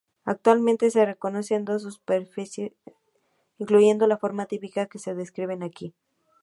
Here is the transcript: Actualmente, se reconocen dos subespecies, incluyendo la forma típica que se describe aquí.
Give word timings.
Actualmente, 0.25 0.89
se 0.89 1.05
reconocen 1.05 1.63
dos 1.63 1.83
subespecies, 1.83 2.71
incluyendo 3.59 4.07
la 4.07 4.17
forma 4.17 4.47
típica 4.47 4.87
que 4.87 4.97
se 4.97 5.13
describe 5.13 5.55
aquí. 5.63 5.93